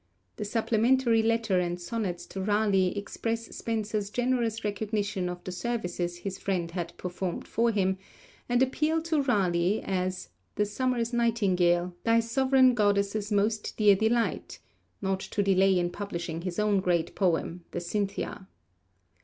[0.37, 6.39] The supplementary letter and sonnets to Raleigh express Spenser's generous recognition of the services his
[6.39, 7.99] friend had performed for him,
[8.49, 14.57] and appeal to Raleigh, as 'the Summer's Nightingale, thy sovereign goddess's most dear delight,'
[15.03, 18.47] not to delay in publishing his own great poem, the Cynthia.